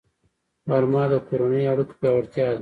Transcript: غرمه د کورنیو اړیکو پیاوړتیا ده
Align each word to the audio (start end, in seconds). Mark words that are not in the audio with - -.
غرمه 0.69 1.03
د 1.11 1.13
کورنیو 1.27 1.71
اړیکو 1.71 1.93
پیاوړتیا 1.99 2.45
ده 2.51 2.59